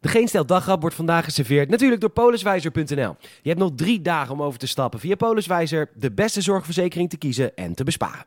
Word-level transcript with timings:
De 0.00 0.08
Geen 0.08 0.28
Stel 0.28 0.44
wordt 0.80 0.96
vandaag 0.96 1.24
geserveerd 1.24 1.70
natuurlijk 1.70 2.00
door 2.00 2.10
poliswijzer.nl. 2.10 3.16
Je 3.42 3.48
hebt 3.48 3.58
nog 3.58 3.70
drie 3.74 4.02
dagen 4.02 4.34
om 4.34 4.42
over 4.42 4.58
te 4.58 4.66
stappen 4.66 5.00
via 5.00 5.14
Poliswijzer, 5.14 5.90
de 5.94 6.12
beste 6.12 6.40
zorgverzekering 6.40 7.10
te 7.10 7.16
kiezen 7.16 7.56
en 7.56 7.74
te 7.74 7.84
besparen. 7.84 8.24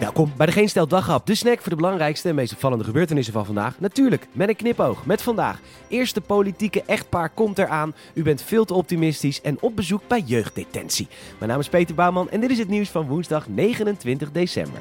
Welkom 0.00 0.32
bij 0.36 0.46
de 0.46 0.52
Geen 0.52 0.68
Stel 0.68 0.86
de 0.86 1.34
snack 1.34 1.60
voor 1.60 1.70
de 1.70 1.76
belangrijkste 1.76 2.28
en 2.28 2.34
meest 2.34 2.52
opvallende 2.52 2.84
gebeurtenissen 2.84 3.32
van 3.32 3.44
vandaag. 3.44 3.80
Natuurlijk, 3.80 4.26
met 4.32 4.48
een 4.48 4.56
knipoog, 4.56 5.06
met 5.06 5.22
vandaag. 5.22 5.60
Eerste 5.88 6.20
politieke 6.20 6.82
echtpaar 6.86 7.30
komt 7.30 7.58
eraan. 7.58 7.94
U 8.14 8.22
bent 8.22 8.42
veel 8.42 8.64
te 8.64 8.74
optimistisch 8.74 9.40
en 9.40 9.56
op 9.60 9.76
bezoek 9.76 10.02
bij 10.06 10.20
jeugddetentie. 10.20 11.08
Mijn 11.38 11.50
naam 11.50 11.60
is 11.60 11.68
Peter 11.68 11.94
Bouwman 11.94 12.30
en 12.30 12.40
dit 12.40 12.50
is 12.50 12.58
het 12.58 12.68
nieuws 12.68 12.88
van 12.88 13.06
woensdag 13.06 13.48
29 13.48 14.32
december. 14.32 14.80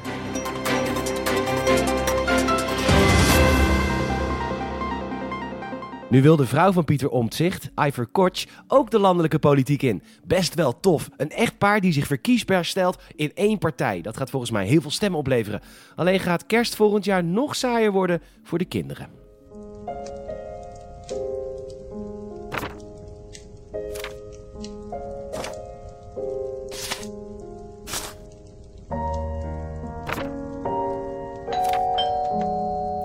Nu 6.09 6.21
wil 6.21 6.35
de 6.35 6.45
vrouw 6.45 6.71
van 6.71 6.85
Pieter 6.85 7.09
Omtzigt, 7.09 7.69
Ivor 7.75 8.07
Koch, 8.07 8.45
ook 8.67 8.91
de 8.91 8.99
landelijke 8.99 9.39
politiek 9.39 9.81
in. 9.81 10.03
Best 10.23 10.53
wel 10.53 10.79
tof. 10.79 11.09
Een 11.17 11.31
echtpaar 11.31 11.81
die 11.81 11.93
zich 11.93 12.07
verkiesbaar 12.07 12.65
stelt 12.65 13.01
in 13.15 13.31
één 13.33 13.57
partij. 13.57 14.01
Dat 14.01 14.17
gaat 14.17 14.29
volgens 14.29 14.51
mij 14.51 14.65
heel 14.65 14.81
veel 14.81 14.91
stemmen 14.91 15.19
opleveren. 15.19 15.61
Alleen 15.95 16.19
gaat 16.19 16.45
kerst 16.45 16.75
volgend 16.75 17.05
jaar 17.05 17.23
nog 17.23 17.55
saaier 17.55 17.91
worden 17.91 18.21
voor 18.43 18.57
de 18.57 18.65
kinderen. 18.65 19.07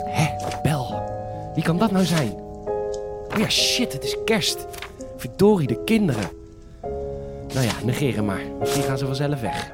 Hé, 0.05 0.61
bel. 0.63 1.03
Wie 1.55 1.65
kan 1.65 1.79
dat 1.79 1.91
nou 1.91 2.05
zijn? 2.05 2.52
Oh 3.35 3.39
ja, 3.39 3.49
shit, 3.49 3.93
het 3.93 4.05
is 4.05 4.17
kerst. 4.25 4.67
Verdorie, 5.17 5.67
de 5.67 5.85
kinderen. 5.85 6.31
Nou 7.55 7.67
ja, 7.67 7.73
negeren 7.85 8.25
maar. 8.25 8.43
Misschien 8.61 8.83
gaan 8.83 8.99
ze 8.99 9.07
vanzelf 9.07 9.41
weg. 9.41 9.73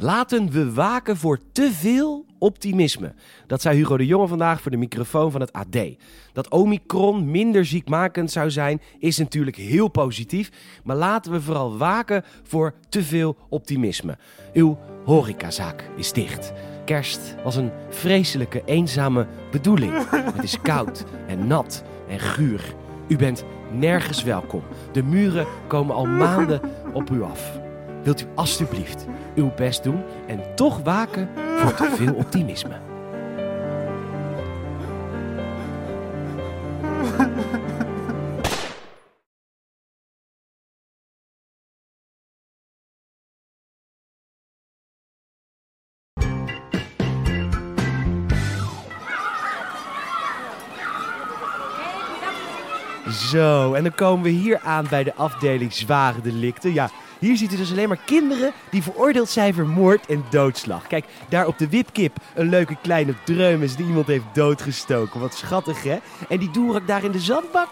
Laten 0.00 0.50
we 0.50 0.72
waken 0.72 1.16
voor 1.16 1.38
te 1.52 1.72
veel 1.72 2.24
optimisme. 2.38 3.14
Dat 3.46 3.62
zei 3.62 3.76
Hugo 3.76 3.96
de 3.96 4.06
Jonge 4.06 4.26
vandaag 4.26 4.60
voor 4.60 4.70
de 4.70 4.76
microfoon 4.76 5.30
van 5.30 5.40
het 5.40 5.52
AD. 5.52 5.78
Dat 6.32 6.50
Omicron 6.50 7.30
minder 7.30 7.64
ziekmakend 7.64 8.30
zou 8.30 8.50
zijn, 8.50 8.80
is 8.98 9.18
natuurlijk 9.18 9.56
heel 9.56 9.88
positief. 9.88 10.50
Maar 10.84 10.96
laten 10.96 11.32
we 11.32 11.40
vooral 11.40 11.76
waken 11.76 12.24
voor 12.42 12.74
te 12.88 13.02
veel 13.02 13.36
optimisme. 13.48 14.18
Uw 14.52 14.78
horecazaak 15.04 15.90
is 15.96 16.12
dicht. 16.12 16.52
Kerst 16.84 17.34
was 17.44 17.56
een 17.56 17.70
vreselijke, 17.88 18.62
eenzame 18.64 19.26
bedoeling. 19.50 19.92
Het 20.10 20.42
is 20.42 20.60
koud 20.60 21.04
en 21.26 21.46
nat 21.46 21.84
en 22.08 22.18
guur. 22.18 22.74
U 23.08 23.16
bent 23.16 23.44
nergens 23.72 24.22
welkom. 24.22 24.62
De 24.92 25.02
muren 25.02 25.46
komen 25.66 25.94
al 25.94 26.06
maanden 26.06 26.60
op 26.92 27.10
u 27.10 27.22
af. 27.22 27.67
Wilt 28.08 28.20
u 28.20 28.26
alstublieft 28.34 29.06
uw 29.34 29.52
best 29.56 29.82
doen 29.82 30.02
en 30.26 30.54
toch 30.54 30.82
waken 30.82 31.28
voor 31.58 31.74
te 31.74 31.90
veel 31.96 32.14
optimisme? 32.14 32.80
Zo, 53.10 53.74
en 53.74 53.82
dan 53.82 53.94
komen 53.94 54.22
we 54.22 54.30
hier 54.30 54.60
aan 54.64 54.86
bij 54.90 55.04
de 55.04 55.14
afdeling 55.14 55.72
zware 55.72 56.20
delicten. 56.20 56.72
Ja, 56.72 56.90
hier 57.18 57.36
ziet 57.36 57.52
u 57.52 57.56
dus 57.56 57.70
alleen 57.70 57.88
maar 57.88 58.00
kinderen 58.04 58.52
die 58.70 58.82
veroordeeld 58.82 59.28
zijn 59.28 59.54
voor 59.54 59.66
moord 59.66 60.06
en 60.06 60.24
doodslag. 60.30 60.86
Kijk, 60.86 61.04
daar 61.28 61.46
op 61.46 61.58
de 61.58 61.68
wipkip 61.68 62.16
een 62.34 62.48
leuke 62.48 62.76
kleine 62.82 63.14
dreumes 63.24 63.76
die 63.76 63.86
iemand 63.86 64.06
heeft 64.06 64.24
doodgestoken. 64.32 65.20
Wat 65.20 65.34
schattig, 65.34 65.82
hè? 65.82 65.98
En 66.28 66.38
die 66.38 66.50
doerak 66.50 66.86
daar 66.86 67.04
in 67.04 67.12
de 67.12 67.20
zandbak, 67.20 67.68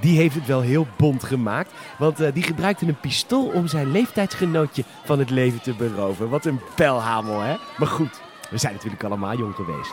die 0.00 0.16
heeft 0.16 0.34
het 0.34 0.46
wel 0.46 0.60
heel 0.60 0.86
bond 0.96 1.24
gemaakt. 1.24 1.70
Want 1.98 2.20
eh, 2.20 2.32
die 2.34 2.42
gebruikte 2.42 2.86
een 2.86 3.00
pistool 3.00 3.46
om 3.46 3.66
zijn 3.66 3.90
leeftijdsgenootje 3.90 4.84
van 5.04 5.18
het 5.18 5.30
leven 5.30 5.62
te 5.62 5.74
beroven. 5.74 6.28
Wat 6.28 6.44
een 6.44 6.60
pijlhamel, 6.74 7.40
hè? 7.40 7.56
Maar 7.78 7.88
goed, 7.88 8.20
we 8.50 8.58
zijn 8.58 8.72
natuurlijk 8.72 9.04
allemaal 9.04 9.36
jong 9.36 9.54
geweest. 9.54 9.92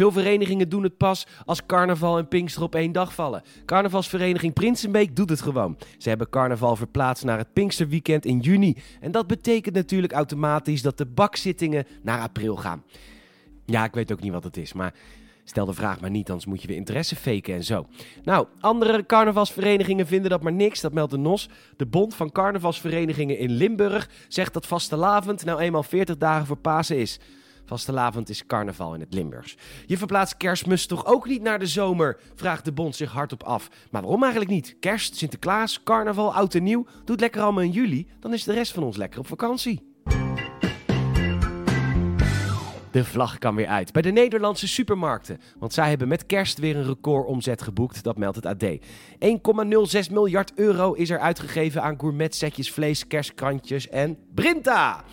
Veel 0.00 0.12
verenigingen 0.12 0.68
doen 0.68 0.82
het 0.82 0.96
pas 0.96 1.26
als 1.44 1.66
carnaval 1.66 2.18
en 2.18 2.28
Pinkster 2.28 2.62
op 2.62 2.74
één 2.74 2.92
dag 2.92 3.14
vallen. 3.14 3.42
Carnavalsvereniging 3.64 4.52
Prinsenbeek 4.52 5.16
doet 5.16 5.30
het 5.30 5.40
gewoon. 5.40 5.78
Ze 5.98 6.08
hebben 6.08 6.28
carnaval 6.28 6.76
verplaatst 6.76 7.24
naar 7.24 7.38
het 7.38 7.52
Pinksterweekend 7.52 8.24
in 8.24 8.38
juni. 8.38 8.76
En 9.00 9.12
dat 9.12 9.26
betekent 9.26 9.74
natuurlijk 9.74 10.12
automatisch 10.12 10.82
dat 10.82 10.98
de 10.98 11.06
bakzittingen 11.06 11.86
naar 12.02 12.20
april 12.20 12.56
gaan. 12.56 12.82
Ja, 13.66 13.84
ik 13.84 13.94
weet 13.94 14.12
ook 14.12 14.20
niet 14.20 14.32
wat 14.32 14.44
het 14.44 14.56
is, 14.56 14.72
maar 14.72 14.94
stel 15.44 15.66
de 15.66 15.74
vraag 15.74 16.00
maar 16.00 16.10
niet, 16.10 16.28
anders 16.28 16.46
moet 16.46 16.62
je 16.62 16.68
weer 16.68 16.76
interesse 16.76 17.16
faken 17.16 17.54
en 17.54 17.64
zo. 17.64 17.86
Nou, 18.22 18.46
andere 18.60 19.06
carnavalsverenigingen 19.06 20.06
vinden 20.06 20.30
dat 20.30 20.42
maar 20.42 20.52
niks, 20.52 20.80
dat 20.80 20.92
meldt 20.92 21.10
de 21.12 21.18
NOS. 21.18 21.48
De 21.76 21.86
Bond 21.86 22.14
van 22.14 22.32
Carnavalsverenigingen 22.32 23.38
in 23.38 23.50
Limburg 23.50 24.10
zegt 24.28 24.52
dat 24.52 24.66
vastelavond 24.66 25.44
nou 25.44 25.60
eenmaal 25.60 25.82
40 25.82 26.16
dagen 26.16 26.46
voor 26.46 26.58
Pasen 26.58 26.98
is. 26.98 27.18
Vastelavond 27.70 28.28
is 28.28 28.46
carnaval 28.46 28.94
in 28.94 29.00
het 29.00 29.14
Limburgs. 29.14 29.56
Je 29.86 29.98
verplaatst 29.98 30.36
kerstmis 30.36 30.86
toch 30.86 31.06
ook 31.06 31.26
niet 31.26 31.42
naar 31.42 31.58
de 31.58 31.66
zomer? 31.66 32.18
Vraagt 32.34 32.64
de 32.64 32.72
bond 32.72 32.96
zich 32.96 33.12
hardop 33.12 33.42
af. 33.42 33.68
Maar 33.90 34.02
waarom 34.02 34.22
eigenlijk 34.22 34.52
niet? 34.52 34.76
Kerst, 34.80 35.16
Sinterklaas, 35.16 35.82
carnaval, 35.82 36.34
oud 36.34 36.54
en 36.54 36.62
nieuw. 36.62 36.84
Doe 36.84 37.02
het 37.04 37.20
lekker 37.20 37.42
allemaal 37.42 37.62
in 37.62 37.70
juli, 37.70 38.08
dan 38.20 38.32
is 38.32 38.44
de 38.44 38.52
rest 38.52 38.72
van 38.72 38.82
ons 38.82 38.96
lekker 38.96 39.18
op 39.18 39.26
vakantie. 39.26 39.88
De 42.90 43.04
vlag 43.04 43.38
kan 43.38 43.54
weer 43.54 43.66
uit 43.66 43.92
bij 43.92 44.02
de 44.02 44.10
Nederlandse 44.10 44.68
supermarkten. 44.68 45.40
Want 45.58 45.72
zij 45.72 45.88
hebben 45.88 46.08
met 46.08 46.26
kerst 46.26 46.58
weer 46.58 46.76
een 46.76 46.86
recordomzet 46.86 47.62
geboekt, 47.62 48.02
dat 48.02 48.18
meldt 48.18 48.36
het 48.36 48.46
AD. 48.46 48.64
1,06 50.06 50.12
miljard 50.12 50.52
euro 50.54 50.92
is 50.92 51.10
er 51.10 51.18
uitgegeven 51.18 51.82
aan 51.82 52.00
gourmetsetjes, 52.00 52.72
vlees, 52.72 53.06
kerstkrantjes 53.06 53.88
en 53.88 54.18
Brinta. 54.34 55.04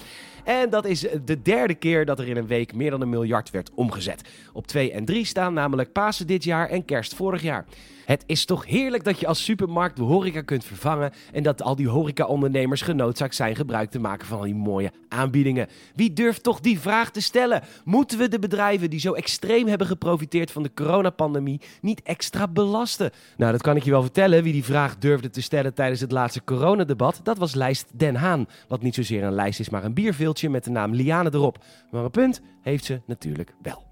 En 0.48 0.70
dat 0.70 0.86
is 0.86 1.06
de 1.26 1.42
derde 1.42 1.76
keer 1.76 2.06
dat 2.06 2.20
er 2.20 2.28
in 2.28 2.38
een 2.38 2.48
week 2.48 2.74
meer 2.74 2.92
dan 2.92 3.02
een 3.02 3.10
miljard 3.10 3.50
werd 3.50 3.72
omgezet. 3.74 4.22
Op 4.54 4.68
2 4.68 4.92
en 4.92 5.06
3 5.06 5.26
staan 5.26 5.54
namelijk 5.54 5.92
Pasen 5.92 6.28
dit 6.28 6.44
jaar 6.44 6.70
en 6.70 6.86
Kerst 6.86 7.16
vorig 7.16 7.42
jaar. 7.42 7.66
Het 8.08 8.24
is 8.26 8.46
toch 8.46 8.66
heerlijk 8.66 9.04
dat 9.04 9.20
je 9.20 9.28
als 9.28 9.44
supermarkt 9.44 9.96
de 9.96 10.04
horeca 10.04 10.42
kunt 10.42 10.64
vervangen 10.64 11.12
en 11.34 11.44
dat 11.44 11.62
al 11.62 11.76
die 11.76 11.90
horecaondernemers 11.90 12.82
genoodzaakt 12.82 13.36
zijn 13.36 13.56
gebruik 13.56 13.92
te 13.92 14.00
maken 14.00 14.28
van 14.28 14.38
al 14.38 14.44
die 14.44 14.56
mooie 14.56 14.92
aanbiedingen. 15.10 15.68
Wie 15.96 16.14
durft 16.14 16.44
toch 16.44 16.60
die 16.60 16.80
vraag 16.80 17.12
te 17.12 17.22
stellen? 17.22 17.62
Moeten 17.84 18.18
we 18.18 18.28
de 18.28 18.40
bedrijven 18.40 18.90
die 18.90 19.00
zo 19.00 19.14
extreem 19.14 19.68
hebben 19.68 19.88
geprofiteerd 19.88 20.52
van 20.52 20.64
de 20.64 20.74
coronapandemie 20.74 21.62
niet 21.82 22.02
extra 22.02 22.48
belasten? 22.48 23.12
Nou, 23.38 23.52
dat 23.52 23.62
kan 23.62 23.76
ik 23.76 23.84
je 23.84 23.92
wel 23.92 24.02
vertellen. 24.02 24.44
Wie 24.44 24.54
die 24.54 24.64
vraag 24.64 24.98
durfde 24.98 25.30
te 25.30 25.42
stellen 25.42 25.74
tijdens 25.74 26.02
het 26.02 26.12
laatste 26.12 26.44
coronadebat, 26.44 27.20
dat 27.24 27.38
was 27.38 27.56
lijst 27.56 27.86
Den 27.94 28.16
Haan. 28.16 28.48
Wat 28.68 28.82
niet 28.82 28.96
zozeer 28.96 29.24
een 29.24 29.34
lijst 29.34 29.60
is, 29.60 29.70
maar 29.70 29.84
een 29.84 29.94
met 30.44 30.64
de 30.64 30.70
naam 30.70 30.94
Liane 30.94 31.30
erop. 31.34 31.64
Maar 31.92 32.04
een 32.04 32.12
punt 32.12 32.42
heeft 32.62 32.86
ze 32.86 33.02
natuurlijk 33.06 33.54
wel. 33.62 33.86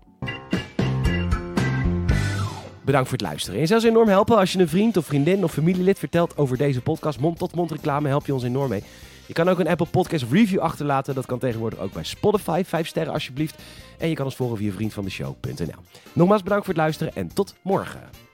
Bedankt 2.85 3.09
voor 3.09 3.17
het 3.17 3.27
luisteren. 3.27 3.59
En 3.59 3.67
zelfs 3.67 3.83
enorm 3.83 4.07
helpen 4.07 4.37
als 4.37 4.53
je 4.53 4.59
een 4.59 4.67
vriend 4.67 4.97
of 4.97 5.05
vriendin 5.05 5.43
of 5.43 5.53
familielid 5.53 5.99
vertelt 5.99 6.37
over 6.37 6.57
deze 6.57 6.81
podcast. 6.81 7.19
Mond-tot-mond 7.19 7.71
reclame 7.71 8.07
help 8.07 8.25
je 8.25 8.33
ons 8.33 8.43
enorm 8.43 8.69
mee. 8.69 8.83
Je 9.27 9.33
kan 9.33 9.49
ook 9.49 9.59
een 9.59 9.67
Apple 9.67 9.85
Podcast 9.85 10.25
review 10.31 10.59
achterlaten. 10.59 11.15
Dat 11.15 11.25
kan 11.25 11.39
tegenwoordig 11.39 11.79
ook 11.79 11.93
bij 11.93 12.03
Spotify. 12.03 12.63
Vijf 12.65 12.87
sterren 12.87 13.13
alsjeblieft. 13.13 13.61
En 13.97 14.09
je 14.09 14.15
kan 14.15 14.25
ons 14.25 14.35
volgen 14.35 14.57
via 14.57 14.71
vriendvandeshow.nl. 14.71 15.81
Nogmaals 16.13 16.43
bedankt 16.43 16.65
voor 16.65 16.73
het 16.73 16.83
luisteren 16.83 17.15
en 17.15 17.33
tot 17.33 17.55
morgen. 17.61 18.24